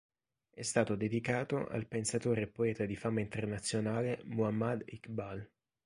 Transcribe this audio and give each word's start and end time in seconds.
È 0.49 0.63
stato 0.63 0.95
dedicato 0.95 1.67
al 1.67 1.85
pensatore 1.85 2.41
e 2.41 2.47
poeta 2.47 2.85
di 2.85 2.95
fama 2.95 3.19
internazionale 3.19 4.19
Muhammad 4.23 4.81
Iqbal. 4.87 5.47